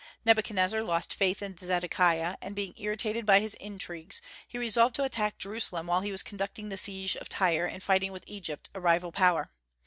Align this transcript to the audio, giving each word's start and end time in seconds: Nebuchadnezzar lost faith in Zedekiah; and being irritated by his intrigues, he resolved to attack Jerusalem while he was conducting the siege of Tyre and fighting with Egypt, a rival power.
Nebuchadnezzar 0.25 0.81
lost 0.81 1.13
faith 1.13 1.43
in 1.43 1.55
Zedekiah; 1.55 2.35
and 2.41 2.55
being 2.55 2.73
irritated 2.77 3.23
by 3.23 3.39
his 3.39 3.53
intrigues, 3.53 4.19
he 4.47 4.57
resolved 4.57 4.95
to 4.95 5.03
attack 5.03 5.37
Jerusalem 5.37 5.85
while 5.85 6.01
he 6.01 6.11
was 6.11 6.23
conducting 6.23 6.69
the 6.69 6.75
siege 6.77 7.15
of 7.17 7.29
Tyre 7.29 7.67
and 7.67 7.83
fighting 7.83 8.11
with 8.11 8.23
Egypt, 8.25 8.71
a 8.73 8.81
rival 8.81 9.11
power. 9.11 9.51